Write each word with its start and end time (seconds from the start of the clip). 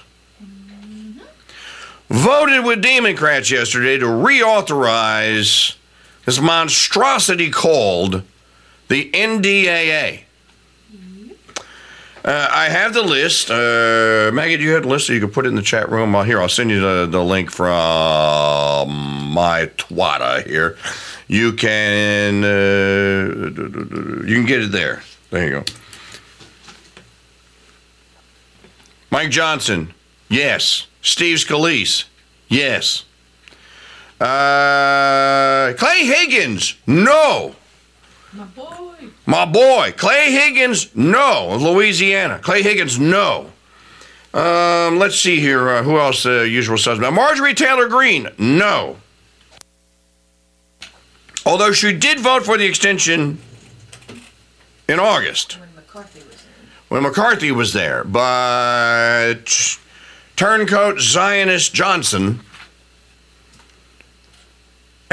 voted 2.09 2.65
with 2.65 2.81
Democrats 2.81 3.51
yesterday 3.51 3.99
to 3.99 4.07
reauthorize 4.07 5.77
this 6.25 6.41
monstrosity 6.41 7.51
called 7.51 8.23
the 8.89 9.11
NDAA. 9.11 10.23
Uh, 12.25 12.49
I 12.53 12.69
have 12.69 12.95
the 12.95 13.03
list. 13.03 13.51
Uh, 13.51 14.31
Maggie, 14.33 14.57
do 14.57 14.63
you 14.63 14.75
have 14.75 14.85
the 14.85 14.89
list 14.89 15.09
so 15.09 15.13
you 15.13 15.19
can 15.19 15.31
put 15.31 15.45
it 15.45 15.49
in 15.49 15.57
the 15.57 15.63
chat 15.63 15.91
room? 15.91 16.13
Well, 16.13 16.23
here, 16.23 16.41
I'll 16.41 16.49
send 16.49 16.71
you 16.71 16.81
the, 16.81 17.07
the 17.11 17.23
link 17.23 17.51
from 17.51 18.89
my 19.33 19.69
twata 19.77 20.47
here. 20.47 20.77
You 21.27 21.53
can 21.53 22.45
uh, 22.45 24.25
you 24.25 24.35
can 24.37 24.45
get 24.45 24.63
it 24.63 24.71
there. 24.71 25.03
There 25.31 25.45
you 25.45 25.51
go. 25.51 25.65
Mike 29.11 29.31
Johnson, 29.31 29.93
yes. 30.29 30.87
Steve 31.01 31.39
Scalise, 31.39 32.05
yes. 32.49 33.05
Uh, 34.21 35.73
Clay 35.77 36.07
Higgins, 36.07 36.77
no. 36.87 37.57
My 38.33 38.45
boy. 38.45 38.92
My 39.33 39.47
boy, 39.47 39.95
Clay 39.97 40.31
Higgins, 40.31 40.95
no. 40.95 41.57
Louisiana, 41.59 42.39
Clay 42.39 42.63
Higgins, 42.63 43.01
no. 43.01 43.51
Um, 44.35 44.99
let's 44.99 45.19
see 45.19 45.41
here. 45.41 45.71
Uh, 45.71 45.83
who 45.83 45.99
else? 45.99 46.25
The 46.25 46.41
uh, 46.41 46.43
usual 46.43 46.77
suspect. 46.77 47.11
Marjorie 47.15 47.55
Taylor 47.55 47.89
Greene, 47.89 48.29
no. 48.37 48.99
Although 51.47 51.73
she 51.73 51.95
did 51.95 52.21
vote 52.21 52.45
for 52.45 52.59
the 52.59 52.67
extension 52.67 53.39
in 54.87 55.01
August 55.01 55.59
When 55.59 55.75
McCarthy 55.77 56.19
was 56.19 56.35
in. 56.35 56.69
when 56.89 57.03
McCarthy 57.03 57.53
was 57.53 57.73
there, 57.73 58.05
but 58.05 59.79
turncoat 60.37 61.01
Zionist 61.01 61.73
Johnson 61.73 62.41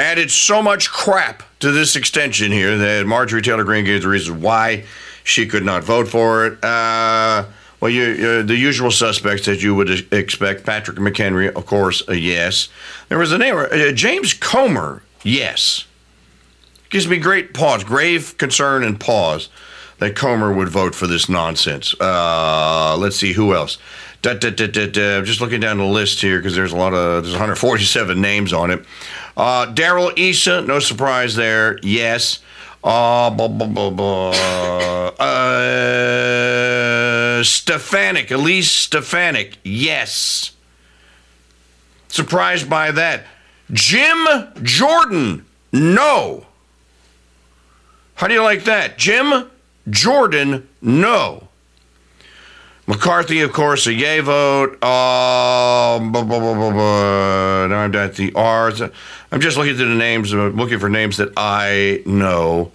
added 0.00 0.30
so 0.30 0.62
much 0.62 0.90
crap 0.90 1.42
to 1.60 1.70
this 1.70 1.94
extension 1.94 2.50
here 2.50 2.78
that 2.78 3.06
Marjorie 3.06 3.42
Taylor 3.42 3.64
Greene 3.64 3.84
gave 3.84 4.02
the 4.02 4.08
reason 4.08 4.40
why 4.40 4.84
she 5.22 5.46
could 5.46 5.64
not 5.64 5.84
vote 5.84 6.08
for 6.08 6.46
it. 6.46 6.64
Uh, 6.64 7.44
well, 7.80 7.90
you, 7.90 8.42
the 8.42 8.56
usual 8.56 8.90
suspects 8.90 9.46
that 9.46 9.62
you 9.62 9.74
would 9.74 10.12
expect. 10.12 10.64
Patrick 10.64 10.96
McHenry, 10.98 11.52
of 11.54 11.66
course, 11.66 12.02
a 12.08 12.16
yes. 12.16 12.68
There 13.08 13.18
was 13.18 13.32
a 13.32 13.38
name, 13.38 13.56
uh, 13.56 13.92
James 13.92 14.34
Comer, 14.34 15.02
yes. 15.22 15.86
Gives 16.88 17.06
me 17.06 17.18
great 17.18 17.54
pause, 17.54 17.84
grave 17.84 18.36
concern 18.38 18.82
and 18.82 18.98
pause 18.98 19.48
that 19.98 20.16
Comer 20.16 20.52
would 20.52 20.68
vote 20.68 20.94
for 20.94 21.06
this 21.06 21.28
nonsense. 21.28 21.94
Uh, 22.00 22.96
let's 22.98 23.16
see 23.16 23.34
who 23.34 23.54
else. 23.54 23.78
Da, 24.22 24.34
da, 24.34 24.50
da, 24.50 24.66
da, 24.66 24.86
da. 24.86 25.22
Just 25.22 25.40
looking 25.40 25.60
down 25.60 25.78
the 25.78 25.84
list 25.84 26.20
here 26.20 26.38
because 26.38 26.54
there's 26.54 26.72
a 26.72 26.76
lot 26.76 26.92
of 26.92 27.22
there's 27.22 27.32
147 27.34 28.20
names 28.30 28.52
on 28.52 28.70
it. 28.70 28.84
Uh, 29.36 29.66
Darrell 29.66 30.12
Issa, 30.16 30.62
no 30.62 30.78
surprise 30.78 31.34
there. 31.36 31.78
Yes. 31.82 32.40
Uh, 32.82 33.28
blah, 33.30 33.48
blah, 33.48 33.66
blah, 33.66 33.90
blah. 33.90 34.30
uh, 37.40 37.44
Stefanik, 37.44 38.30
Elise 38.30 38.70
Stefanik, 38.70 39.58
yes. 39.64 40.52
Surprised 42.08 42.68
by 42.70 42.90
that. 42.90 43.24
Jim 43.72 44.26
Jordan, 44.62 45.44
no. 45.72 46.46
How 48.14 48.26
do 48.28 48.34
you 48.34 48.42
like 48.42 48.64
that? 48.64 48.96
Jim 48.98 49.50
Jordan, 49.88 50.66
no. 50.82 51.48
McCarthy, 52.90 53.40
of 53.42 53.52
course, 53.52 53.86
a 53.86 53.92
yay 53.92 54.18
vote. 54.18 54.72
Um, 54.82 56.10
blah, 56.10 56.24
blah, 56.24 56.38
blah. 56.40 57.66
Now 57.68 57.78
I'm 57.78 57.94
at 57.94 58.16
the 58.16 58.32
R's. 58.34 58.82
I'm 58.82 59.40
just 59.40 59.56
looking 59.56 59.76
through 59.76 59.90
the 59.90 59.94
names, 59.94 60.34
uh, 60.34 60.48
looking 60.48 60.80
for 60.80 60.88
names 60.88 61.16
that 61.18 61.32
I 61.36 62.02
know. 62.04 62.72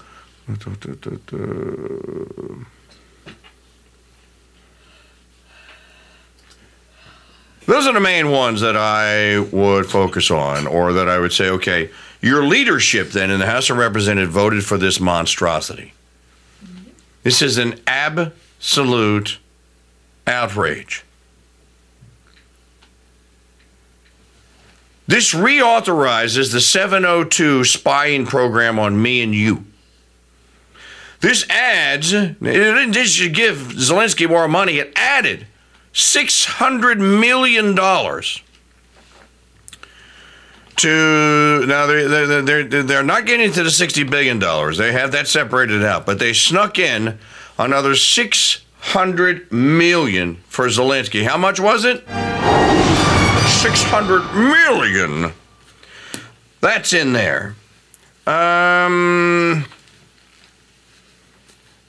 Those 7.65 7.85
are 7.85 7.91
the 7.91 7.99
main 7.99 8.31
ones 8.31 8.61
that 8.61 8.77
I 8.77 9.39
would 9.39 9.85
focus 9.85 10.31
on, 10.31 10.65
or 10.65 10.93
that 10.93 11.09
I 11.09 11.19
would 11.19 11.33
say, 11.33 11.49
okay, 11.49 11.89
your 12.21 12.45
leadership 12.45 13.09
then 13.09 13.31
in 13.31 13.41
the 13.41 13.47
House 13.47 13.69
of 13.69 13.75
Representatives 13.75 14.31
voted 14.31 14.63
for 14.63 14.77
this 14.77 15.01
monstrosity. 15.01 15.91
This 17.23 17.41
is 17.41 17.57
an 17.57 17.81
absolute 17.85 19.39
outrage. 20.27 21.03
This 25.07 25.33
reauthorizes 25.33 26.51
the 26.51 26.61
702 26.61 27.63
spying 27.63 28.25
program 28.25 28.79
on 28.79 28.99
me 29.01 29.21
and 29.21 29.35
you. 29.35 29.65
This 31.21 31.47
adds, 31.49 32.11
it 32.11 32.39
didn't 32.41 32.93
just 32.93 33.19
give 33.33 33.57
Zelensky 33.57 34.27
more 34.27 34.47
money, 34.47 34.77
it 34.77 34.91
added 34.95 35.47
$600 35.93 36.97
million 36.97 37.75
to 40.77 41.65
now 41.65 41.85
they're, 41.85 42.07
they're, 42.07 42.41
they're, 42.41 42.83
they're 42.83 43.03
not 43.03 43.25
getting 43.25 43.51
to 43.51 43.63
the 43.63 43.69
$60 43.69 44.09
billion. 44.09 44.39
They 44.77 44.91
have 44.91 45.13
that 45.13 45.27
separated 45.27 45.83
out, 45.83 46.05
but 46.05 46.19
they 46.19 46.33
snuck 46.33 46.77
in 46.77 47.17
another 47.57 47.95
600 48.85 49.51
million 49.51 50.35
for 50.47 50.67
Zelensky. 50.67 51.25
How 51.25 51.37
much 51.37 51.59
was 51.59 51.85
it? 51.85 52.07
600 53.49 54.33
million. 54.35 55.33
That's 56.61 56.93
in 56.93 57.11
there. 57.11 57.55
Um, 58.27 59.65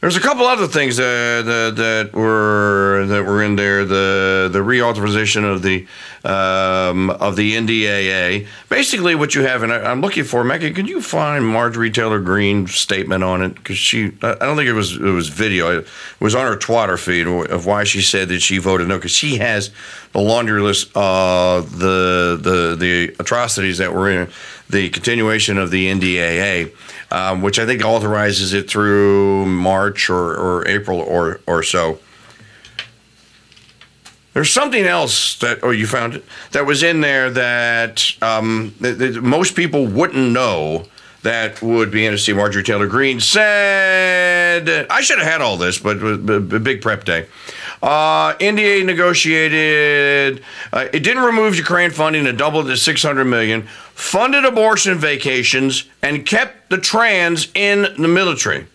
there's 0.07 0.17
a 0.17 0.21
couple 0.21 0.47
other 0.47 0.69
things 0.69 0.99
that, 0.99 1.43
that, 1.47 1.75
that 1.75 2.13
were 2.13 3.07
that 3.09 3.25
were 3.25 3.43
in 3.43 3.57
there. 3.57 3.85
The 3.85 4.49
the 4.53 4.61
reauthorization 4.61 5.43
of 5.43 5.63
the 5.63 5.85
um, 6.25 7.11
of 7.11 7.35
the 7.35 7.57
NDAA. 7.57 8.47
Basically, 8.69 9.17
what 9.17 9.35
you 9.35 9.43
have, 9.43 9.65
and 9.65 9.73
I, 9.73 9.91
I'm 9.91 10.01
looking 10.01 10.23
for 10.23 10.45
Maggie. 10.45 10.71
Can 10.71 10.87
you 10.87 11.01
find 11.01 11.45
Marjorie 11.45 11.91
Taylor 11.91 12.21
Greene's 12.21 12.73
statement 12.73 13.25
on 13.25 13.43
it? 13.43 13.57
Because 13.57 13.79
she, 13.79 14.13
I 14.23 14.35
don't 14.35 14.57
think 14.57 14.69
it 14.69 14.75
was 14.75 14.97
it 14.97 15.01
was 15.01 15.29
video. 15.29 15.81
It 15.81 15.89
was 16.21 16.37
on 16.37 16.47
her 16.47 16.57
Twitter 16.57 16.97
feed 16.97 17.27
of 17.27 17.67
why 17.67 17.83
she 17.83 18.01
said 18.01 18.29
that 18.29 18.39
she 18.39 18.59
voted 18.59 18.87
no. 18.87 18.99
Because 18.99 19.11
she 19.11 19.39
has 19.39 19.73
the 20.13 20.21
laundry 20.21 20.61
list 20.61 20.89
of 20.95 21.81
the 21.81 22.39
the 22.41 22.77
the 22.79 23.17
atrocities 23.19 23.79
that 23.79 23.93
were 23.93 24.09
in 24.09 24.29
the 24.69 24.89
continuation 24.91 25.59
of 25.59 25.71
the 25.71 25.91
NDAA 25.91 26.73
um, 27.11 27.43
which 27.43 27.59
I 27.59 27.67
think 27.67 27.85
authorizes 27.85 28.53
it 28.53 28.69
through 28.69 29.47
March 29.47 30.11
or, 30.11 30.35
or 30.35 30.67
April 30.69 31.01
or, 31.01 31.41
or 31.47 31.63
so. 31.63 31.99
There's 34.35 34.53
something 34.53 34.85
else 34.85 35.39
that, 35.39 35.61
oh, 35.63 35.71
you 35.71 35.87
found 35.87 36.17
it, 36.17 36.25
that 36.53 36.67
was 36.67 36.83
in 36.83 37.01
there 37.01 37.31
that, 37.31 38.05
um, 38.21 38.75
that, 38.81 38.99
that 38.99 39.23
most 39.23 39.57
people 39.57 39.87
wouldn't 39.87 40.33
know 40.33 40.85
that 41.23 41.63
would 41.63 41.91
be 41.91 42.05
interesting. 42.05 42.37
Marjorie 42.37 42.63
Taylor 42.63 42.87
Greene 42.87 43.19
said, 43.19 44.87
I 44.91 45.01
should 45.01 45.19
have 45.19 45.27
had 45.27 45.41
all 45.41 45.57
this, 45.57 45.79
but 45.79 45.97
a 45.97 46.41
big 46.41 46.83
prep 46.83 47.05
day. 47.05 47.27
Uh, 47.83 48.35
NDA 48.35 48.85
negotiated. 48.85 50.43
Uh, 50.73 50.89
it 50.93 51.01
didn't 51.01 51.23
remove 51.23 51.57
Ukraine 51.57 51.91
funding 51.91 52.27
and 52.27 52.39
doubled 52.39 52.67
to 52.67 52.77
600 52.77 53.25
million. 53.25 53.63
Funded 53.95 54.45
abortion 54.45 54.99
vacations 54.99 55.85
and 56.03 56.25
kept 56.27 56.71
the 56.71 56.79
trans 56.79 57.49
in 57.55 57.83
the 57.99 58.09
military. 58.09 58.67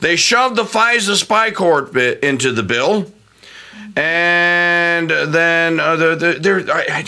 They 0.00 0.16
shoved 0.16 0.56
the 0.56 0.64
FISA 0.64 1.16
spy 1.16 1.50
court 1.50 1.96
into 1.96 2.52
the 2.52 2.62
bill 2.62 3.10
And 3.96 5.10
then 5.10 5.80
uh, 5.80 5.96
the, 5.96 6.14
the 6.14 6.38
there, 6.38 6.62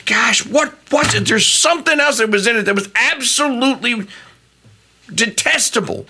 gosh, 0.06 0.44
what 0.44 0.74
was? 0.90 1.12
There's 1.22 1.46
something 1.46 2.00
else 2.00 2.18
that 2.18 2.30
was 2.30 2.46
in 2.46 2.56
it 2.56 2.62
that 2.62 2.74
was 2.74 2.88
absolutely 2.94 4.08
detestable. 5.14 6.06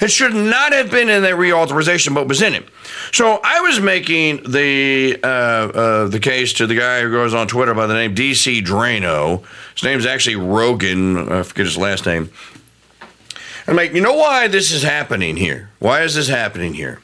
It 0.00 0.10
should 0.10 0.34
not 0.34 0.72
have 0.72 0.90
been 0.90 1.08
in 1.08 1.22
that 1.22 1.34
reauthorization, 1.34 2.14
but 2.14 2.26
was 2.26 2.42
in 2.42 2.54
it. 2.54 2.64
So 3.12 3.40
I 3.42 3.60
was 3.60 3.80
making 3.80 4.50
the 4.50 5.18
uh, 5.22 5.26
uh, 5.26 6.08
the 6.08 6.20
case 6.20 6.52
to 6.54 6.66
the 6.66 6.74
guy 6.74 7.02
who 7.02 7.10
goes 7.10 7.32
on 7.32 7.46
Twitter 7.46 7.74
by 7.74 7.86
the 7.86 7.94
name 7.94 8.14
DC 8.14 8.62
Draino. 8.62 9.44
His 9.74 9.84
name's 9.84 10.06
actually 10.06 10.36
Rogan. 10.36 11.30
I 11.30 11.42
forget 11.42 11.66
his 11.66 11.78
last 11.78 12.06
name. 12.06 12.30
I'm 13.66 13.76
like, 13.76 13.94
you 13.94 14.00
know 14.00 14.14
why 14.14 14.48
this 14.48 14.72
is 14.72 14.82
happening 14.82 15.36
here? 15.36 15.70
Why 15.78 16.02
is 16.02 16.14
this 16.16 16.28
happening 16.28 16.74
here? 16.74 17.00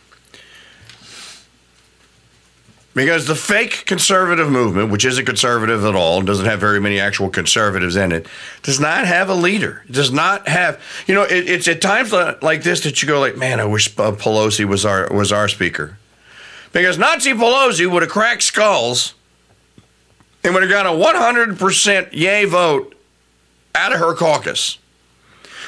Because 2.92 3.26
the 3.26 3.36
fake 3.36 3.84
conservative 3.86 4.50
movement, 4.50 4.90
which 4.90 5.04
isn't 5.04 5.24
conservative 5.24 5.84
at 5.84 5.94
all, 5.94 6.22
doesn't 6.22 6.46
have 6.46 6.58
very 6.58 6.80
many 6.80 6.98
actual 6.98 7.28
conservatives 7.30 7.94
in 7.94 8.10
it, 8.10 8.26
does 8.64 8.80
not 8.80 9.06
have 9.06 9.28
a 9.28 9.34
leader. 9.34 9.84
It 9.88 9.92
does 9.92 10.10
not 10.10 10.48
have, 10.48 10.82
you 11.06 11.14
know, 11.14 11.22
it, 11.22 11.48
it's 11.48 11.68
at 11.68 11.80
times 11.80 12.12
like 12.42 12.64
this 12.64 12.80
that 12.80 13.00
you 13.00 13.06
go 13.06 13.20
like, 13.20 13.36
man, 13.36 13.60
I 13.60 13.64
wish 13.64 13.96
uh, 13.96 14.10
Pelosi 14.12 14.64
was 14.64 14.84
our 14.84 15.08
was 15.12 15.30
our 15.30 15.46
speaker, 15.46 15.98
because 16.72 16.98
Nazi 16.98 17.30
Pelosi 17.30 17.88
would 17.88 18.02
have 18.02 18.10
cracked 18.10 18.42
skulls 18.42 19.14
and 20.42 20.52
would 20.54 20.62
have 20.62 20.70
got 20.70 20.86
a 20.86 20.90
100% 20.90 22.12
yay 22.12 22.44
vote 22.44 22.94
out 23.74 23.92
of 23.92 24.00
her 24.00 24.14
caucus. 24.14 24.78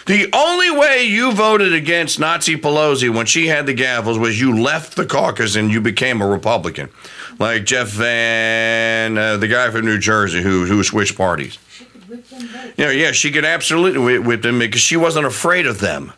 The 0.07 0.29
only 0.33 0.71
way 0.71 1.05
you 1.05 1.33
voted 1.33 1.73
against 1.73 2.19
Nazi 2.19 2.57
Pelosi 2.57 3.09
when 3.15 3.27
she 3.27 3.47
had 3.47 3.67
the 3.67 3.75
gavels 3.75 4.19
was 4.19 4.41
you 4.41 4.61
left 4.61 4.97
the 4.97 5.07
caucus 5.07 5.55
and 5.55 5.71
you 5.71 5.81
became 5.81 6.21
a 6.21 6.27
Republican, 6.27 6.91
like 7.39 7.65
Jeff 7.65 7.89
Van, 7.91 9.17
uh, 9.17 9.37
the 9.37 9.47
guy 9.47 9.71
from 9.71 9.85
New 9.85 9.99
Jersey 9.99 10.43
who 10.43 10.67
who 10.67 10.83
switched 10.83 11.17
parties. 11.17 11.59
She 11.71 11.85
could 11.85 12.09
whip 12.09 12.29
them 12.29 12.49
both. 12.53 12.79
You 12.79 12.85
know, 12.87 12.91
yeah, 12.91 13.13
she 13.13 13.31
could 13.31 13.45
absolutely 13.45 14.19
whip 14.19 14.43
them 14.43 14.59
because 14.59 14.81
she 14.81 14.97
wasn't 14.97 15.27
afraid 15.27 15.67
of 15.67 15.79
them. 15.79 16.13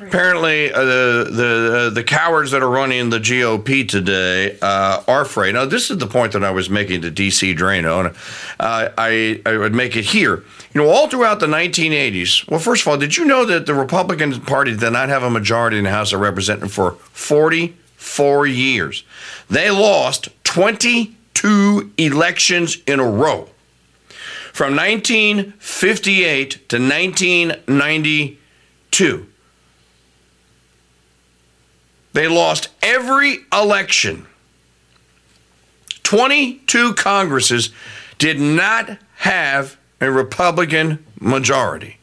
Apparently, 0.00 0.72
uh, 0.72 0.84
the 0.84 1.28
the 1.30 1.76
uh, 1.76 1.90
the 1.90 2.04
cowards 2.04 2.52
that 2.52 2.62
are 2.62 2.68
running 2.68 3.10
the 3.10 3.18
GOP 3.18 3.88
today 3.88 4.56
uh, 4.62 5.02
are 5.08 5.22
afraid. 5.22 5.54
Now, 5.54 5.64
this 5.64 5.90
is 5.90 5.98
the 5.98 6.06
point 6.06 6.32
that 6.32 6.44
I 6.44 6.50
was 6.50 6.70
making 6.70 7.02
to 7.02 7.10
DC 7.10 7.56
Draino, 7.56 8.06
and 8.06 8.16
uh, 8.60 8.90
I 8.96 9.40
I 9.44 9.56
would 9.56 9.74
make 9.74 9.96
it 9.96 10.04
here. 10.04 10.44
You 10.72 10.82
know, 10.82 10.88
all 10.88 11.08
throughout 11.08 11.40
the 11.40 11.46
1980s. 11.46 12.48
Well, 12.48 12.60
first 12.60 12.82
of 12.82 12.88
all, 12.88 12.98
did 12.98 13.16
you 13.16 13.24
know 13.24 13.44
that 13.46 13.66
the 13.66 13.74
Republican 13.74 14.40
Party 14.42 14.76
did 14.76 14.92
not 14.92 15.08
have 15.08 15.22
a 15.22 15.30
majority 15.30 15.78
in 15.78 15.84
the 15.84 15.90
House 15.90 16.12
of 16.12 16.20
Representatives 16.20 16.74
for 16.74 16.92
44 16.92 18.46
years? 18.46 19.02
They 19.48 19.70
lost 19.70 20.28
22 20.44 21.92
elections 21.96 22.76
in 22.86 23.00
a 23.00 23.08
row 23.08 23.48
from 24.52 24.76
1958 24.76 26.68
to 26.68 26.76
1992. 26.76 29.26
They 32.16 32.28
lost 32.28 32.70
every 32.80 33.40
election. 33.52 34.24
22 36.02 36.94
Congresses 36.94 37.68
did 38.16 38.40
not 38.40 38.96
have 39.16 39.76
a 40.00 40.10
Republican 40.10 41.04
majority. 41.20 41.98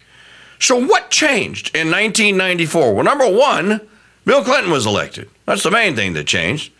So, 0.60 0.76
what 0.76 1.10
changed 1.10 1.76
in 1.76 1.90
1994? 1.90 2.94
Well, 2.94 3.04
number 3.04 3.28
one, 3.28 3.82
Bill 4.24 4.44
Clinton 4.44 4.72
was 4.72 4.86
elected. 4.86 5.32
That's 5.48 5.64
the 5.64 5.72
main 5.72 5.96
thing 5.96 6.14
that 6.14 6.28
changed. 6.28 6.72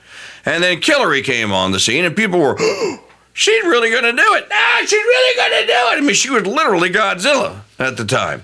And 0.46 0.64
then 0.64 0.80
Hillary 0.80 1.24
came 1.24 1.52
on 1.52 1.72
the 1.72 1.80
scene, 1.80 2.06
and 2.06 2.16
people 2.16 2.40
were, 2.40 2.56
she's 3.34 3.64
really 3.64 3.90
going 3.90 4.04
to 4.04 4.12
do 4.12 4.34
it. 4.36 4.48
Ah, 4.52 4.82
she's 4.82 4.92
really 4.92 5.36
going 5.38 5.62
to 5.62 5.66
do 5.66 5.74
it. 5.74 5.98
I 5.98 6.02
mean, 6.02 6.14
she 6.14 6.30
was 6.30 6.46
literally 6.46 6.92
Godzilla 6.92 7.62
at 7.80 7.98
the 7.98 8.06
time. 8.06 8.44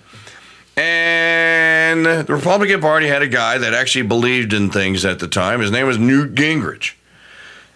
And 0.80 2.06
the 2.06 2.24
Republican 2.30 2.80
Party 2.80 3.08
had 3.08 3.22
a 3.22 3.28
guy 3.28 3.58
that 3.58 3.74
actually 3.74 4.04
believed 4.04 4.54
in 4.54 4.70
things 4.70 5.04
at 5.04 5.20
the 5.20 5.28
time. 5.28 5.60
His 5.60 5.72
name 5.72 5.88
was 5.88 5.98
Newt 5.98 6.36
Gingrich. 6.36 6.94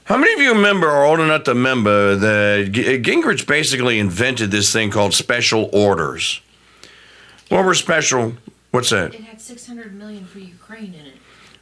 How 0.05 0.17
many 0.17 0.33
of 0.33 0.39
you 0.39 0.53
remember, 0.53 0.89
or 0.89 1.03
old 1.03 1.19
enough 1.19 1.43
to 1.43 1.51
remember, 1.51 2.15
that 2.15 2.67
uh, 2.67 2.71
Gingrich 2.71 3.45
basically 3.45 3.99
invented 3.99 4.51
this 4.51 4.71
thing 4.71 4.89
called 4.89 5.13
special 5.13 5.69
orders? 5.73 6.39
What 7.49 7.65
were 7.65 7.73
special? 7.73 8.35
What's 8.71 8.89
that? 8.91 9.13
It 9.13 9.21
had 9.21 9.41
600 9.41 9.93
million 9.93 10.25
for 10.25 10.39
Ukraine 10.39 10.93
in 10.93 11.05
it. 11.05 11.12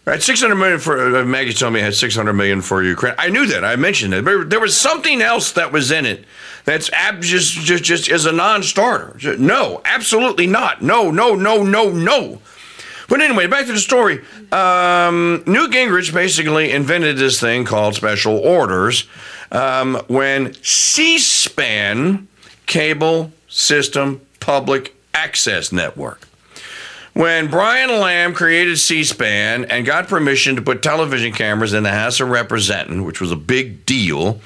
Right, 0.03 0.21
600 0.21 0.55
million 0.55 0.79
for 0.79 1.17
uh, 1.17 1.23
Maggie 1.25 1.53
told 1.53 1.73
me 1.73 1.79
it 1.79 1.83
had 1.83 1.93
600 1.95 2.33
million 2.33 2.61
for 2.61 2.81
Ukraine. 2.81 3.13
I 3.19 3.29
knew 3.29 3.45
that. 3.45 3.63
I 3.63 3.75
mentioned 3.75 4.15
it. 4.15 4.25
But 4.25 4.49
there 4.49 4.59
was 4.59 4.75
something 4.75 5.21
else 5.21 5.51
that 5.51 5.71
was 5.71 5.91
in 5.91 6.05
it 6.07 6.25
that's 6.65 6.89
ab- 6.91 7.21
just 7.21 7.53
just 7.53 7.83
just 7.83 8.09
as 8.09 8.25
a 8.25 8.31
non-starter. 8.31 9.13
Ju- 9.17 9.37
No, 9.37 9.79
absolutely 9.85 10.47
not. 10.47 10.81
No, 10.81 11.11
no, 11.11 11.35
no, 11.35 11.61
no, 11.63 11.89
no. 11.91 12.41
But 13.09 13.21
anyway, 13.21 13.45
back 13.45 13.67
to 13.67 13.73
the 13.73 13.79
story. 13.79 14.21
Um, 14.51 15.43
Newt 15.45 15.71
Gingrich 15.71 16.11
basically 16.13 16.71
invented 16.71 17.17
this 17.17 17.39
thing 17.39 17.63
called 17.65 17.93
special 17.93 18.39
orders 18.39 19.05
um, 19.51 20.01
when 20.07 20.53
C-SPAN, 20.63 22.27
cable 22.65 23.31
system 23.49 24.21
public 24.39 24.95
access 25.13 25.71
network 25.71 26.27
when 27.13 27.49
Brian 27.49 27.89
Lamb 27.89 28.33
created 28.33 28.77
C 28.77 29.03
SPAN 29.03 29.65
and 29.65 29.85
got 29.85 30.07
permission 30.07 30.55
to 30.55 30.61
put 30.61 30.81
television 30.81 31.33
cameras 31.33 31.73
in 31.73 31.83
the 31.83 31.91
House 31.91 32.19
of 32.19 32.29
Representatives, 32.29 33.01
which 33.01 33.19
was 33.19 33.31
a 33.31 33.35
big 33.35 33.85
deal, 33.85 34.39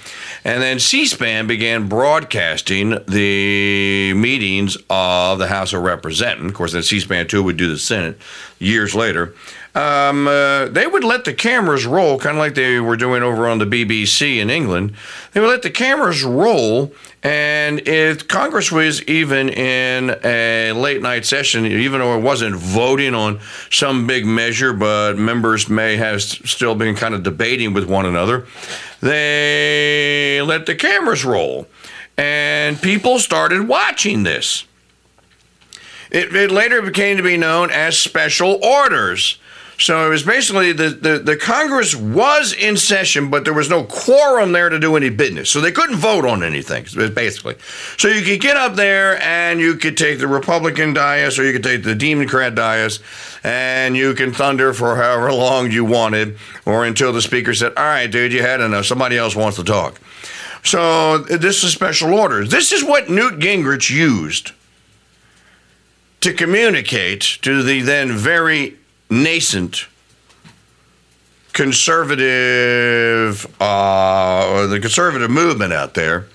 and 0.44 0.62
then 0.62 0.80
C 0.80 1.06
SPAN 1.06 1.48
began 1.48 1.88
broadcasting 1.88 2.98
the 3.08 4.14
meetings 4.16 4.78
of 4.90 5.40
the 5.40 5.48
House 5.48 5.74
of 5.74 5.84
Representatives. 5.84 6.50
Of 6.50 6.56
course, 6.56 6.74
then 6.74 6.84
C 6.84 7.00
SPAN 7.00 7.28
2 7.28 7.44
would 7.44 7.58
do 7.58 7.70
the 7.70 7.78
Senate 7.78 8.18
years 8.60 8.96
later. 8.96 9.34
Um, 9.76 10.26
uh, 10.26 10.70
they 10.70 10.88
would 10.88 11.04
let 11.04 11.26
the 11.26 11.34
cameras 11.34 11.86
roll, 11.86 12.18
kind 12.18 12.38
of 12.38 12.40
like 12.40 12.56
they 12.56 12.80
were 12.80 12.96
doing 12.96 13.22
over 13.22 13.46
on 13.46 13.58
the 13.58 13.66
BBC 13.66 14.38
in 14.38 14.50
England. 14.50 14.94
They 15.34 15.42
would 15.42 15.50
let 15.50 15.64
the 15.64 15.70
cameras 15.70 16.24
roll, 16.24 16.94
and 17.22 17.86
if 17.86 18.26
Congress 18.30 18.72
was 18.72 19.04
even 19.04 19.50
in 19.50 20.16
a 20.24 20.72
late 20.72 21.02
night 21.02 21.26
session, 21.26 21.66
even 21.66 22.00
though 22.00 22.18
it 22.18 22.22
wasn't 22.22 22.56
voting 22.56 23.14
on 23.14 23.42
some 23.70 24.08
big 24.08 24.26
measure, 24.26 24.72
but 24.72 25.18
members 25.18 25.68
may 25.68 25.98
have 25.98 26.22
still 26.22 26.76
been 26.76 26.96
kind 26.96 27.14
of 27.14 27.24
debating 27.24 27.74
with 27.74 27.84
one 27.84 28.06
another, 28.06 28.46
they 29.02 30.42
let 30.42 30.68
the 30.68 30.76
cameras 30.76 31.26
roll. 31.26 31.68
And 32.18 32.82
people 32.82 33.20
started 33.20 33.68
watching 33.68 34.24
this. 34.24 34.64
It, 36.12 36.34
it 36.34 36.50
later 36.50 36.82
became 36.82 37.18
to 37.18 37.24
be 37.24 37.36
known 37.36 37.72
as 37.72 38.00
special 38.00 38.58
orders. 38.64 39.38
So 39.78 40.08
it 40.08 40.10
was 40.10 40.24
basically 40.24 40.72
the, 40.72 40.90
the, 40.90 41.20
the 41.20 41.36
Congress 41.36 41.96
was 41.96 42.54
in 42.54 42.78
session, 42.78 43.30
but 43.30 43.44
there 43.44 43.54
was 43.54 43.70
no 43.70 43.84
quorum 43.84 44.54
there 44.54 44.70
to 44.70 44.80
do 44.80 44.96
any 44.96 45.10
business. 45.10 45.50
So 45.50 45.60
they 45.60 45.72
couldn't 45.72 45.98
vote 45.98 46.26
on 46.26 46.44
anything, 46.44 46.86
basically. 47.14 47.56
So 47.98 48.08
you 48.08 48.24
could 48.24 48.40
get 48.40 48.56
up 48.56 48.76
there 48.76 49.22
and 49.22 49.60
you 49.60 49.76
could 49.76 49.98
take 49.98 50.20
the 50.20 50.28
Republican 50.28 50.94
dais 50.94 51.38
or 51.38 51.44
you 51.44 51.52
could 51.52 51.64
take 51.64 51.84
the 51.84 51.96
Democrat 51.96 52.56
dais 52.56 53.00
and 53.44 53.98
you 53.98 54.14
can 54.14 54.32
thunder 54.32 54.74
for 54.74 54.96
however 54.96 55.34
long 55.34 55.72
you 55.72 55.84
wanted 55.84 56.38
or 56.66 56.86
until 56.86 57.12
the 57.12 57.22
speaker 57.22 57.54
said, 57.54 57.74
All 57.76 57.84
right, 57.84 58.08
dude, 58.08 58.32
you 58.32 58.42
had 58.42 58.62
enough. 58.62 58.86
Somebody 58.86 59.18
else 59.18 59.36
wants 59.36 59.58
to 59.58 59.64
talk. 59.64 60.00
So 60.64 61.20
this 61.20 61.64
is 61.64 61.74
special 61.74 62.14
orders. 62.14 62.50
This 62.50 62.72
is 62.72 62.84
what 62.84 63.10
Newt 63.10 63.40
Gingrich 63.40 63.90
used 63.90 64.52
to 66.22 66.34
communicate 66.34 67.22
to 67.44 67.62
the 67.62 67.82
then 67.82 68.14
very 68.14 68.78
nascent 69.10 69.88
conservative, 71.56 73.46
uh, 73.62 74.68
the 74.68 74.80
conservative 74.80 75.32
movement 75.32 75.72
out 75.72 75.94
there, 75.94 76.28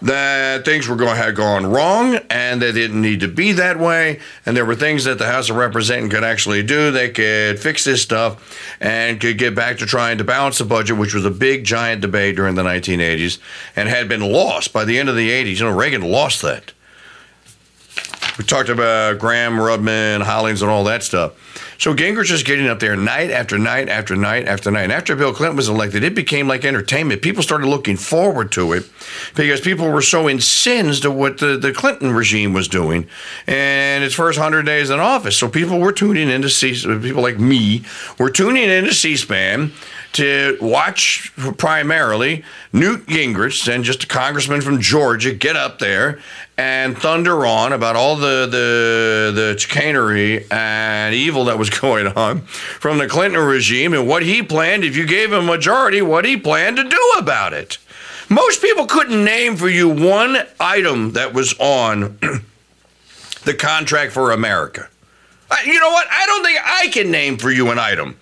that 0.00 0.64
things 0.64 0.88
were 0.88 0.96
going 0.96 1.16
had 1.16 1.36
gone 1.36 1.66
wrong 1.66 2.16
and 2.30 2.62
they 2.62 2.72
didn't 2.72 3.02
need 3.02 3.20
to 3.20 3.28
be 3.28 3.52
that 3.52 3.78
way, 3.78 4.20
and 4.46 4.56
there 4.56 4.64
were 4.64 4.74
things 4.74 5.04
that 5.04 5.18
the 5.18 5.26
House 5.26 5.50
of 5.50 5.56
Representatives 5.56 6.14
could 6.14 6.24
actually 6.24 6.62
do. 6.62 6.90
They 6.90 7.10
could 7.10 7.60
fix 7.60 7.84
this 7.84 8.00
stuff 8.00 8.58
and 8.80 9.20
could 9.20 9.36
get 9.36 9.54
back 9.54 9.76
to 9.78 9.86
trying 9.86 10.16
to 10.16 10.24
balance 10.24 10.56
the 10.56 10.64
budget, 10.64 10.96
which 10.96 11.12
was 11.12 11.26
a 11.26 11.30
big 11.30 11.64
giant 11.64 12.00
debate 12.00 12.36
during 12.36 12.54
the 12.54 12.62
1980s 12.62 13.38
and 13.76 13.88
had 13.90 14.08
been 14.08 14.22
lost 14.22 14.72
by 14.72 14.86
the 14.86 14.98
end 14.98 15.10
of 15.10 15.16
the 15.16 15.28
80s. 15.28 15.58
You 15.58 15.66
know, 15.66 15.76
Reagan 15.76 16.00
lost 16.00 16.40
that. 16.40 16.72
We 18.38 18.44
talked 18.44 18.70
about 18.70 19.18
Gramm, 19.18 19.58
Rudman, 19.58 20.22
Hollings, 20.22 20.62
and 20.62 20.70
all 20.70 20.84
that 20.84 21.02
stuff. 21.02 21.32
So 21.78 21.94
Gingrich 21.94 22.30
is 22.30 22.42
getting 22.42 22.66
up 22.66 22.80
there 22.80 22.96
night 22.96 23.30
after 23.30 23.58
night 23.58 23.88
after 23.88 24.16
night 24.16 24.46
after 24.46 24.70
night. 24.70 24.84
And 24.84 24.92
after 24.92 25.16
Bill 25.16 25.32
Clinton 25.32 25.56
was 25.56 25.68
elected, 25.68 26.04
it 26.04 26.14
became 26.14 26.48
like 26.48 26.64
entertainment. 26.64 27.22
People 27.22 27.42
started 27.42 27.66
looking 27.66 27.96
forward 27.96 28.52
to 28.52 28.72
it 28.72 28.88
because 29.34 29.60
people 29.60 29.90
were 29.90 30.02
so 30.02 30.28
incensed 30.28 31.04
at 31.04 31.12
what 31.12 31.38
the, 31.38 31.56
the 31.56 31.72
Clinton 31.72 32.12
regime 32.12 32.52
was 32.52 32.68
doing 32.68 33.06
and 33.46 34.04
its 34.04 34.14
first 34.14 34.38
100 34.38 34.64
days 34.64 34.90
in 34.90 35.00
office. 35.00 35.36
So 35.36 35.48
people 35.48 35.78
were 35.78 35.92
tuning 35.92 36.28
in 36.28 36.42
to 36.42 36.50
see, 36.50 36.74
people 37.00 37.22
like 37.22 37.38
me 37.38 37.84
were 38.18 38.30
tuning 38.30 38.64
in 38.64 38.84
to 38.84 38.94
C 38.94 39.16
SPAN 39.16 39.72
to 40.14 40.56
watch 40.60 41.32
primarily 41.58 42.44
Newt 42.72 43.06
Gingrich 43.06 43.72
and 43.72 43.84
just 43.84 44.04
a 44.04 44.06
congressman 44.06 44.60
from 44.60 44.80
Georgia 44.80 45.32
get 45.32 45.56
up 45.56 45.80
there 45.80 46.20
and 46.56 46.96
thunder 46.96 47.44
on 47.44 47.72
about 47.72 47.96
all 47.96 48.16
the 48.16 48.46
the 48.46 49.32
the 49.34 49.58
chicanery 49.58 50.46
and 50.50 51.14
evil 51.14 51.44
that 51.46 51.58
was 51.58 51.68
going 51.80 52.06
on 52.06 52.42
from 52.42 52.98
the 52.98 53.08
Clinton 53.08 53.40
regime 53.40 53.92
and 53.92 54.06
what 54.08 54.22
he 54.22 54.42
planned 54.42 54.84
if 54.84 54.96
you 54.96 55.04
gave 55.04 55.32
him 55.32 55.40
a 55.40 55.42
majority, 55.42 56.00
what 56.00 56.24
he 56.24 56.36
planned 56.36 56.76
to 56.76 56.84
do 56.84 57.14
about 57.18 57.52
it. 57.52 57.78
Most 58.30 58.62
people 58.62 58.86
couldn't 58.86 59.24
name 59.24 59.56
for 59.56 59.68
you 59.68 59.88
one 59.88 60.38
item 60.58 61.12
that 61.12 61.34
was 61.34 61.54
on 61.58 62.18
the 63.44 63.54
contract 63.54 64.12
for 64.12 64.30
America. 64.30 64.88
You 65.66 65.78
know 65.78 65.90
what? 65.90 66.06
I 66.10 66.26
don't 66.26 66.44
think 66.44 66.58
I 66.64 66.88
can 66.88 67.10
name 67.10 67.36
for 67.36 67.50
you 67.50 67.70
an 67.70 67.78
item. 67.78 68.16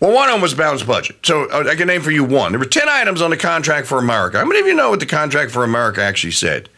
Well, 0.00 0.12
one 0.12 0.28
of 0.28 0.34
them 0.34 0.42
was 0.42 0.54
balanced 0.54 0.86
budget. 0.86 1.16
So 1.24 1.44
uh, 1.46 1.64
I 1.68 1.74
can 1.74 1.88
name 1.88 2.02
for 2.02 2.12
you 2.12 2.22
one. 2.22 2.52
There 2.52 2.58
were 2.58 2.66
10 2.66 2.88
items 2.88 3.20
on 3.20 3.30
the 3.30 3.36
contract 3.36 3.86
for 3.88 3.98
America. 3.98 4.38
How 4.38 4.44
many 4.44 4.60
of 4.60 4.66
you 4.66 4.74
know 4.74 4.90
what 4.90 5.00
the 5.00 5.06
contract 5.06 5.50
for 5.50 5.64
America 5.64 6.00
actually 6.02 6.30
said? 6.32 6.68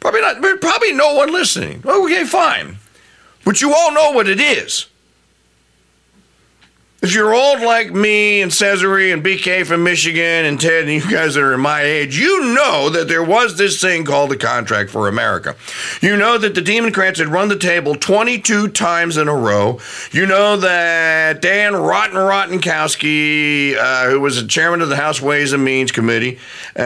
Probably 0.00 0.20
not. 0.20 0.40
Probably 0.60 0.92
no 0.92 1.14
one 1.14 1.32
listening. 1.32 1.82
Okay, 1.84 2.24
fine. 2.24 2.78
But 3.44 3.60
you 3.60 3.74
all 3.74 3.92
know 3.92 4.10
what 4.12 4.28
it 4.28 4.40
is. 4.40 4.86
If 7.00 7.14
you're 7.14 7.32
old 7.32 7.60
like 7.60 7.92
me 7.92 8.42
and 8.42 8.52
Cesare 8.52 9.12
and 9.12 9.22
BK 9.22 9.64
from 9.64 9.84
Michigan 9.84 10.44
and 10.44 10.60
Ted 10.60 10.82
and 10.82 10.92
you 10.92 11.08
guys 11.08 11.34
that 11.34 11.44
are 11.44 11.56
my 11.56 11.82
age, 11.82 12.18
you 12.18 12.52
know 12.52 12.90
that 12.90 13.06
there 13.06 13.22
was 13.22 13.56
this 13.56 13.80
thing 13.80 14.04
called 14.04 14.32
the 14.32 14.36
Contract 14.36 14.90
for 14.90 15.06
America. 15.06 15.54
You 16.02 16.16
know 16.16 16.38
that 16.38 16.56
the 16.56 16.60
Democrats 16.60 17.20
had 17.20 17.28
run 17.28 17.50
the 17.50 17.56
table 17.56 17.94
22 17.94 18.70
times 18.70 19.16
in 19.16 19.28
a 19.28 19.34
row. 19.34 19.78
You 20.10 20.26
know 20.26 20.56
that 20.56 21.40
Dan 21.40 21.76
Rotten 21.76 22.16
Rottenkowski, 22.16 23.76
uh, 23.76 24.10
who 24.10 24.18
was 24.18 24.42
the 24.42 24.48
chairman 24.48 24.82
of 24.82 24.88
the 24.88 24.96
House 24.96 25.22
Ways 25.22 25.52
and 25.52 25.64
Means 25.64 25.92
Committee, 25.92 26.40
uh, 26.74 26.80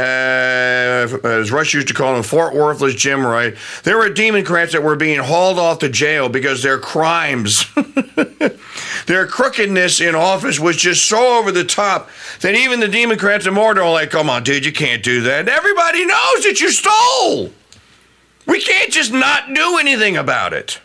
as 1.25 1.51
Rush 1.51 1.73
used 1.73 1.89
to 1.89 1.95
call 1.95 2.15
him, 2.15 2.23
Fort 2.23 2.55
Worthless 2.55 2.97
Jim 2.97 3.25
Wright, 3.25 3.57
there 3.85 3.97
were 3.97 4.11
Democrats 4.11 4.73
that 4.73 4.83
were 4.83 4.95
being 4.95 5.21
hauled 5.21 5.59
off 5.59 5.79
to 5.79 5.89
jail 5.89 6.29
because 6.29 6.63
their 6.63 6.79
crimes, 6.79 7.65
their 9.07 9.27
crookedness, 9.27 10.01
in 10.01 10.15
office 10.15 10.59
was 10.59 10.77
just 10.77 11.07
so 11.07 11.39
over 11.39 11.53
the 11.53 11.65
top 11.65 12.09
that 12.41 12.55
even 12.55 12.81
the 12.81 12.89
Democrats 12.89 13.47
and 13.47 13.55
more 13.55 13.79
are 13.79 13.91
like, 13.91 14.11
come 14.11 14.31
on, 14.31 14.43
dude, 14.43 14.65
you 14.65 14.73
can't 14.73 15.03
do 15.03 15.23
that. 15.23 15.49
Everybody 15.49 16.05
knows 16.05 16.45
that 16.45 16.61
you 16.61 16.71
stole. 16.71 17.53
We 18.47 18.61
can't 18.61 18.93
just 18.93 19.13
not 19.13 19.55
do 19.55 19.79
anything 19.79 20.17
about 20.17 20.53
it. 20.53 20.81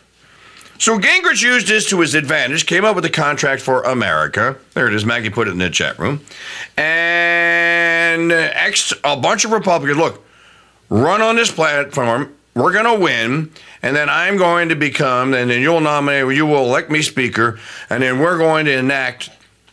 So 0.78 0.96
Gingrich 0.96 1.42
used 1.42 1.66
this 1.66 1.88
to 1.90 2.00
his 2.00 2.14
advantage, 2.14 2.66
came 2.66 2.84
up 2.84 2.94
with 2.94 3.04
a 3.04 3.10
contract 3.10 3.62
for 3.62 3.82
America. 3.82 4.56
There 4.74 4.86
it 4.86 4.94
is. 4.94 5.04
Maggie 5.04 5.28
put 5.28 5.48
it 5.48 5.50
in 5.50 5.58
the 5.58 5.70
chat 5.70 5.98
room. 5.98 6.20
And 6.76 8.30
uh, 8.30 8.50
X, 8.52 8.92
a 9.02 9.16
bunch 9.16 9.44
of 9.44 9.50
Republicans, 9.50 9.98
look, 9.98 10.24
run 10.88 11.20
on 11.20 11.34
this 11.34 11.50
platform. 11.50 12.32
We're 12.58 12.72
going 12.72 12.96
to 12.96 13.02
win 13.02 13.52
and 13.82 13.94
then 13.94 14.08
I'm 14.08 14.36
going 14.36 14.70
to 14.70 14.74
become, 14.74 15.34
and 15.34 15.50
then 15.50 15.62
you'll 15.62 15.80
nominate, 15.80 16.34
you 16.34 16.46
will 16.46 16.64
elect 16.64 16.90
me 16.90 17.02
speaker, 17.02 17.58
and 17.90 18.02
then 18.02 18.18
we're 18.18 18.38
going 18.38 18.64
to 18.66 18.76
enact 18.76 19.30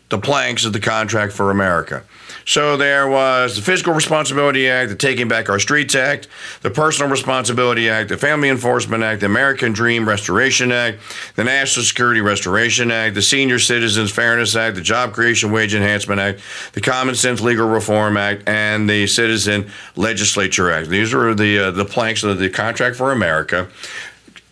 the 0.10 0.18
planks 0.18 0.66
of 0.66 0.74
the 0.74 0.80
contract 0.80 1.34
for 1.34 1.52
America. 1.52 2.04
So 2.46 2.78
there 2.78 3.08
was 3.08 3.56
the 3.56 3.64
Fiscal 3.64 3.92
Responsibility 3.92 4.70
Act, 4.70 4.90
the 4.90 4.96
Taking 4.96 5.28
Back 5.28 5.50
Our 5.50 5.58
Streets 5.58 5.96
Act, 5.96 6.28
the 6.62 6.70
Personal 6.70 7.10
Responsibility 7.10 7.90
Act, 7.90 8.10
the 8.10 8.18
Family 8.18 8.50
Enforcement 8.50 9.04
Act, 9.04 9.22
the 9.22 9.26
American 9.26 9.74
Dream 9.74 10.08
Restoration 10.08 10.72
Act, 10.72 11.00
the 11.36 11.44
National 11.44 11.84
Security 11.84 12.22
Restoration 12.22 12.92
Act, 12.92 13.16
the 13.16 13.22
Senior 13.22 13.58
Citizens 13.58 14.12
Fairness 14.12 14.56
Act, 14.56 14.76
the 14.76 14.82
Job 14.82 15.14
Creation 15.14 15.52
Wage 15.52 15.74
Enhancement 15.74 16.22
Act, 16.22 16.40
the 16.74 16.82
Common 16.82 17.16
Sense 17.16 17.42
Legal 17.42 17.68
Reform 17.68 18.16
Act, 18.16 18.48
and 18.48 18.88
the 18.88 19.08
Citizen 19.08 19.72
Legislature 19.96 20.70
Act. 20.70 20.90
These 20.90 21.16
were 21.16 21.34
the 21.34 21.58
uh, 21.58 21.72
the 21.72 21.86
planks 21.86 22.24
of 22.24 22.38
the 22.38 22.50
contract 22.50 22.96
for 22.96 23.12
America 23.12 23.68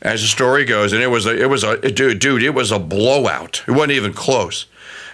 as 0.03 0.22
the 0.22 0.27
story 0.27 0.65
goes, 0.65 0.91
and 0.91 1.01
it 1.01 1.07
was 1.07 1.25
a, 1.25 1.41
it 1.41 1.50
was 1.50 1.63
a 1.63 1.77
dude, 1.77 2.19
dude, 2.19 2.43
it 2.43 2.51
was 2.51 2.72
a 2.72 2.77
blowout. 2.77 3.63
It 3.67 3.72
wasn't 3.72 3.93
even 3.93 4.13
close. 4.13 4.65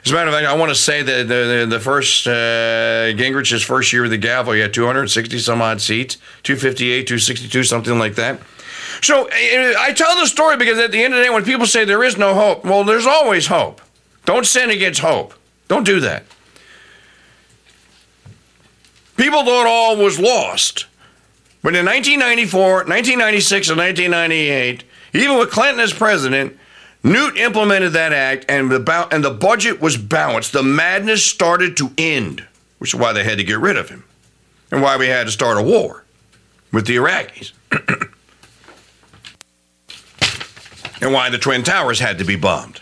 As 0.03 0.11
a 0.11 0.15
matter 0.15 0.29
of 0.29 0.33
fact, 0.33 0.47
I 0.47 0.55
want 0.55 0.69
to 0.69 0.75
say 0.75 1.03
that 1.03 1.27
the, 1.27 1.59
the, 1.59 1.67
the 1.69 1.79
first 1.79 2.25
uh, 2.25 3.11
Gingrich's 3.13 3.61
first 3.61 3.93
year 3.93 4.03
with 4.03 4.11
the 4.11 4.17
gavel, 4.17 4.53
he 4.53 4.61
had 4.61 4.73
260 4.73 5.37
some 5.39 5.61
odd 5.61 5.79
seats, 5.79 6.15
258, 6.43 7.05
262, 7.05 7.63
something 7.63 7.99
like 7.99 8.15
that. 8.15 8.39
So 9.01 9.27
uh, 9.27 9.31
I 9.31 9.93
tell 9.95 10.19
the 10.19 10.25
story 10.25 10.57
because 10.57 10.79
at 10.79 10.91
the 10.91 11.03
end 11.03 11.13
of 11.13 11.19
the 11.19 11.25
day, 11.25 11.29
when 11.29 11.45
people 11.45 11.67
say 11.67 11.85
there 11.85 12.03
is 12.03 12.17
no 12.17 12.33
hope, 12.33 12.65
well, 12.65 12.83
there's 12.83 13.05
always 13.05 13.47
hope. 13.47 13.81
Don't 14.25 14.45
sin 14.45 14.71
against 14.71 15.01
hope. 15.01 15.33
Don't 15.67 15.85
do 15.85 15.99
that. 15.99 16.23
People 19.17 19.43
thought 19.43 19.67
all 19.67 19.97
was 19.97 20.19
lost. 20.19 20.87
But 21.61 21.75
in 21.75 21.85
1994, 21.85 22.85
1996, 22.85 23.69
and 23.69 23.77
1998, 23.77 24.83
even 25.13 25.37
with 25.37 25.51
Clinton 25.51 25.81
as 25.81 25.93
president, 25.93 26.57
Newt 27.03 27.37
implemented 27.37 27.93
that 27.93 28.11
act, 28.11 28.45
and 28.49 28.69
the 28.69 29.07
and 29.11 29.23
the 29.23 29.31
budget 29.31 29.79
was 29.79 29.95
balanced. 29.95 30.51
The 30.51 30.63
madness 30.63 31.23
started 31.23 31.77
to 31.77 31.91
end, 31.97 32.45
which 32.77 32.93
is 32.93 32.99
why 32.99 33.13
they 33.13 33.23
had 33.23 33.37
to 33.37 33.43
get 33.43 33.59
rid 33.59 33.77
of 33.77 33.89
him, 33.89 34.03
and 34.69 34.81
why 34.81 34.97
we 34.97 35.07
had 35.07 35.25
to 35.25 35.31
start 35.31 35.57
a 35.57 35.61
war 35.61 36.03
with 36.73 36.87
the 36.87 36.97
Iraqis, 36.97 37.53
and 41.01 41.13
why 41.13 41.29
the 41.29 41.37
Twin 41.37 41.63
Towers 41.63 41.99
had 41.99 42.17
to 42.17 42.25
be 42.25 42.35
bombed. 42.35 42.81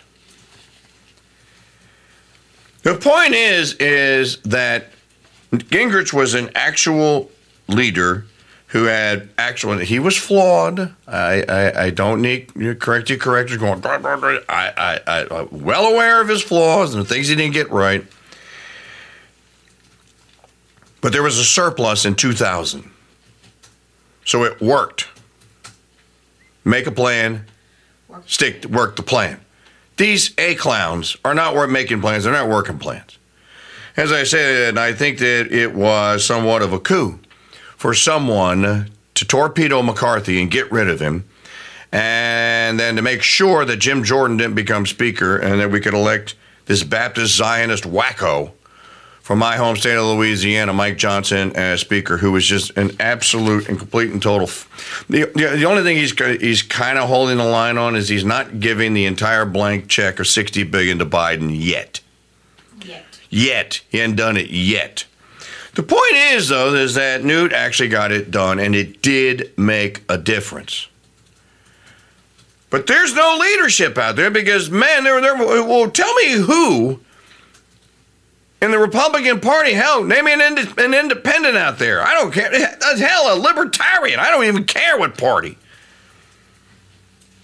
The 2.82 2.96
point 2.96 3.34
is, 3.34 3.74
is 3.74 4.38
that 4.44 4.88
Gingrich 5.52 6.12
was 6.12 6.34
an 6.34 6.50
actual 6.56 7.30
leader 7.68 8.26
who 8.68 8.84
had 8.84 9.30
actual. 9.38 9.78
He 9.78 10.00
was 10.00 10.18
flawed. 10.18 10.94
I, 11.08 11.44
I, 11.48 11.84
I 11.86 11.90
don't 11.90 12.22
need 12.22 12.52
you 12.56 12.76
correct 12.76 13.10
you 13.10 13.18
correctors 13.18 13.58
going. 13.58 13.82
I, 13.86 14.74
I, 14.78 15.00
I, 15.08 15.28
I'm 15.32 15.64
well 15.64 15.86
aware 15.86 16.22
of 16.22 16.28
his 16.28 16.42
flaws 16.44 16.94
and 16.94 17.04
the 17.04 17.08
things 17.08 17.28
he 17.28 17.36
didn't 17.36 17.54
get 17.54 17.72
right. 17.72 18.06
But 21.00 21.14
there 21.14 21.24
was 21.24 21.38
a 21.38 21.46
surplus 21.46 22.06
in 22.06 22.16
2000. 22.16 22.92
So 24.26 24.44
it 24.44 24.60
worked. 24.60 25.08
Make 26.66 26.86
a 26.86 26.92
plan, 26.92 27.46
stick, 28.26 28.66
work 28.66 28.98
the 28.98 29.04
plan. 29.04 29.40
These 29.96 30.34
A 30.38 30.56
clowns 30.56 31.16
are 31.24 31.34
not 31.34 31.56
worth 31.56 31.70
making 31.70 32.02
plans, 32.02 32.26
they're 32.26 32.34
not 32.34 32.50
working 32.50 32.78
plans. 32.78 33.18
As 33.96 34.12
I 34.12 34.24
said, 34.24 34.70
and 34.70 34.80
I 34.80 34.92
think 34.92 35.20
that 35.20 35.52
it 35.52 35.74
was 35.74 36.26
somewhat 36.26 36.62
of 36.62 36.74
a 36.74 36.80
coup 36.80 37.20
for 37.78 37.94
someone 37.94 38.92
to 39.14 39.26
torpedo 39.26 39.82
McCarthy 39.82 40.42
and 40.42 40.52
get 40.52 40.72
rid 40.72 40.90
of 40.90 41.00
him, 41.00 41.24
and 41.92 42.80
then 42.80 42.98
to 42.98 43.02
make 43.02 43.24
sure 43.24 43.64
that 43.64 43.78
Jim 43.78 44.04
Jordan 44.04 44.38
didn't 44.38 44.56
become 44.56 44.86
Speaker 44.86 45.38
and 45.38 45.62
that 45.62 45.72
we 45.72 45.80
could 45.80 45.94
elect 45.94 46.36
this 46.66 46.84
Baptist 46.84 47.36
Zionist 47.36 47.86
wacko 47.86 48.52
from 49.22 49.40
my 49.40 49.58
home 49.58 49.76
state 49.76 49.96
of 49.96 50.06
Louisiana, 50.06 50.72
Mike 50.72 50.98
Johnson, 50.98 51.52
as 51.56 51.82
Speaker, 51.82 52.18
who 52.18 52.32
was 52.32 52.46
just 52.46 52.72
an 52.78 52.92
absolute 53.00 53.68
and 53.68 53.78
complete 53.78 54.12
and 54.12 54.22
total. 54.22 54.48
The, 55.10 55.32
the, 55.36 55.56
the 55.58 55.66
only 55.66 55.84
thing 55.84 55.98
he's 55.98 56.14
he's 56.40 56.62
kind 56.62 56.98
of 56.98 57.10
holding 57.10 57.38
the 57.38 57.44
line 57.44 57.78
on 57.78 57.96
is 57.96 58.08
he's 58.08 58.24
not 58.24 58.60
giving 58.60 58.94
the 58.94 59.06
entire 59.06 59.46
blank 59.46 59.88
check 59.88 60.20
of 60.20 60.28
sixty 60.28 60.64
billion 60.64 60.98
to 61.00 61.06
Biden 61.06 61.50
yet. 61.54 62.00
Yet. 62.86 63.20
Yet 63.30 63.82
he 63.90 63.98
hadn't 63.98 64.16
done 64.16 64.38
it 64.38 64.50
yet. 64.50 65.06
The 65.78 65.84
point 65.84 66.16
is, 66.16 66.50
though, 66.50 66.74
is 66.74 66.96
that 66.96 67.24
Newt 67.24 67.54
actually 67.54 67.90
got 67.90 68.12
it 68.12 68.32
done, 68.32 68.58
and 68.58 68.76
it 68.76 69.04
did 69.04 69.56
make 69.60 70.02
a 70.10 70.18
difference. 70.18 70.88
But 72.72 72.88
there's 72.88 73.14
no 73.14 73.38
leadership 73.40 73.96
out 73.96 74.16
there 74.16 74.32
because, 74.32 74.72
man, 74.72 75.04
there, 75.04 75.22
there. 75.22 75.36
Well, 75.38 75.92
tell 75.92 76.12
me 76.16 76.32
who 76.32 77.00
in 78.60 78.72
the 78.72 78.80
Republican 78.80 79.40
Party. 79.40 79.74
Hell, 79.74 80.04
name 80.04 80.26
me 80.26 80.34
an, 80.34 80.42
ind- 80.42 80.80
an 80.80 80.96
independent 80.96 81.56
out 81.58 81.78
there. 81.78 82.02
I 82.02 82.16
don't 82.16 82.32
care. 82.32 82.50
Hell, 82.98 83.38
a 83.38 83.38
libertarian. 83.40 84.20
I 84.20 84.32
don't 84.32 84.46
even 84.46 84.64
care 84.64 84.98
what 84.98 85.16
party. 85.16 85.60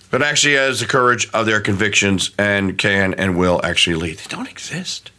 But 0.10 0.24
actually 0.24 0.56
has 0.56 0.80
the 0.80 0.88
courage 0.88 1.30
of 1.36 1.46
their 1.46 1.62
convictions 1.62 2.32
and 2.40 2.80
can 2.80 3.14
and 3.14 3.38
will 3.38 3.62
actually 3.64 3.98
lead. 3.98 4.18
They 4.18 4.36
don't 4.36 4.50
exist. 4.50 5.12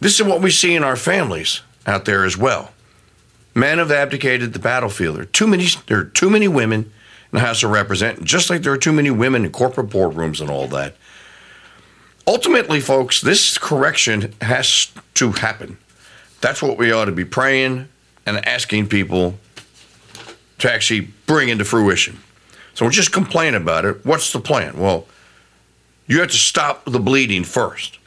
This 0.00 0.18
is 0.18 0.26
what 0.26 0.40
we 0.40 0.50
see 0.50 0.74
in 0.74 0.82
our 0.82 0.96
families 0.96 1.60
out 1.86 2.04
there 2.04 2.24
as 2.24 2.36
well. 2.36 2.72
Men 3.54 3.78
have 3.78 3.90
abdicated 3.90 4.52
the 4.52 4.58
battlefield. 4.58 5.16
There 5.16 5.22
are 5.22 5.26
too 5.26 5.46
many. 5.46 5.66
There 5.86 5.98
are 5.98 6.04
too 6.04 6.30
many 6.30 6.48
women 6.48 6.80
in 6.84 6.90
the 7.32 7.40
House 7.40 7.62
of 7.62 7.70
Representatives, 7.70 8.30
just 8.30 8.48
like 8.50 8.62
there 8.62 8.72
are 8.72 8.78
too 8.78 8.92
many 8.92 9.10
women 9.10 9.44
in 9.44 9.52
corporate 9.52 9.88
boardrooms 9.88 10.40
and 10.40 10.48
all 10.50 10.66
that. 10.68 10.96
Ultimately, 12.26 12.80
folks, 12.80 13.20
this 13.20 13.58
correction 13.58 14.34
has 14.40 14.90
to 15.14 15.32
happen. 15.32 15.78
That's 16.40 16.62
what 16.62 16.78
we 16.78 16.92
ought 16.92 17.06
to 17.06 17.12
be 17.12 17.24
praying 17.24 17.88
and 18.24 18.46
asking 18.46 18.88
people 18.88 19.34
to 20.58 20.72
actually 20.72 21.08
bring 21.26 21.48
into 21.48 21.64
fruition. 21.64 22.18
So 22.74 22.84
we'll 22.84 22.92
just 22.92 23.12
complain 23.12 23.54
about 23.54 23.84
it. 23.84 24.06
What's 24.06 24.32
the 24.32 24.40
plan? 24.40 24.78
Well, 24.78 25.06
You 26.06 26.18
have 26.20 26.30
to 26.30 26.36
stop 26.36 26.84
the 26.86 26.98
bleeding 26.98 27.44
first. 27.44 27.99